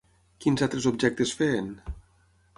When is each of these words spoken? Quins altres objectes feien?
Quins 0.45 0.63
altres 0.67 0.87
objectes 0.93 1.35
feien? 1.43 1.71